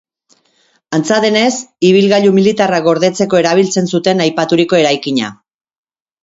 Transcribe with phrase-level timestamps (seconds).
[0.97, 1.51] Antza denez,
[1.89, 5.31] ibilgailu militarrak gordetzeko erabiltzen zuten aipaturiko eraikina.